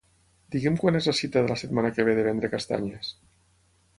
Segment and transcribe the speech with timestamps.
[0.53, 3.13] Digue'm quan és la cita de la setmana que ve de vendre castanyes.